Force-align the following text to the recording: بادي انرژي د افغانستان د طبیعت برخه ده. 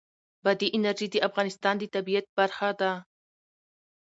بادي 0.43 0.67
انرژي 0.77 1.07
د 1.11 1.15
افغانستان 1.27 1.75
د 1.79 1.83
طبیعت 1.95 2.25
برخه 2.37 2.69
ده. 2.79 2.91